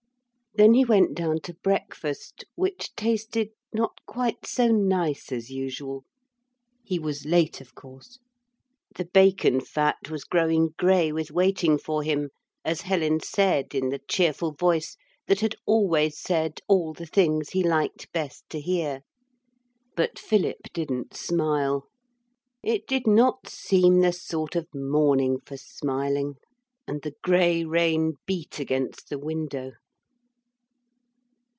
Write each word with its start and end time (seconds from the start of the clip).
Then 0.53 0.73
he 0.73 0.83
went 0.83 1.15
down 1.15 1.39
to 1.43 1.53
breakfast, 1.53 2.43
which 2.55 2.93
tasted 2.97 3.51
not 3.71 4.01
quite 4.05 4.45
so 4.45 4.67
nice 4.67 5.31
as 5.31 5.49
usual. 5.49 6.03
He 6.83 6.99
was 6.99 7.23
late, 7.23 7.61
of 7.61 7.73
course. 7.73 8.19
The 8.97 9.05
bacon 9.05 9.61
fat 9.61 10.09
was 10.09 10.25
growing 10.25 10.75
grey 10.77 11.13
with 11.13 11.31
waiting 11.31 11.77
for 11.77 12.03
him, 12.03 12.31
as 12.65 12.81
Helen 12.81 13.21
said, 13.21 13.73
in 13.73 13.89
the 13.91 14.01
cheerful 14.09 14.51
voice 14.51 14.97
that 15.27 15.39
had 15.39 15.55
always 15.65 16.19
said 16.19 16.59
all 16.67 16.91
the 16.91 17.05
things 17.05 17.51
he 17.51 17.63
liked 17.63 18.11
best 18.11 18.43
to 18.49 18.59
hear. 18.59 19.03
But 19.95 20.19
Philip 20.19 20.73
didn't 20.73 21.15
smile. 21.15 21.87
It 22.61 22.85
did 22.87 23.07
not 23.07 23.47
seem 23.47 24.01
the 24.01 24.11
sort 24.11 24.57
of 24.57 24.67
morning 24.75 25.39
for 25.45 25.55
smiling, 25.55 26.33
and 26.85 27.03
the 27.03 27.15
grey 27.21 27.63
rain 27.63 28.17
beat 28.25 28.59
against 28.59 29.07
the 29.09 29.17
window. 29.17 29.71